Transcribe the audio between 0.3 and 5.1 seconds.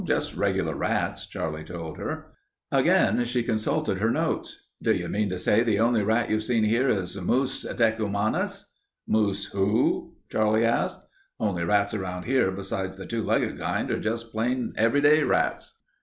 regular rats," Charlie told her. Again she consulted her notes. "Do you